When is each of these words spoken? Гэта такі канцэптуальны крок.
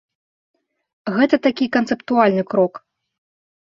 Гэта 1.17 1.35
такі 1.45 1.65
канцэптуальны 1.75 2.43
крок. 2.55 2.73